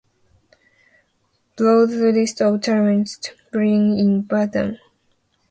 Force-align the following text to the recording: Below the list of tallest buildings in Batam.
Below 1.57 1.85
the 1.85 2.11
list 2.11 2.41
of 2.41 2.59
tallest 2.61 3.33
buildings 3.51 3.99
in 4.01 4.23
Batam. 4.23 4.79